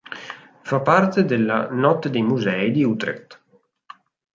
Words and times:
Fa 0.63 0.79
parte 0.81 1.25
della 1.25 1.69
Notte 1.69 2.09
dei 2.09 2.23
Musei 2.23 2.71
di 2.71 2.83
Utrecht. 2.83 3.39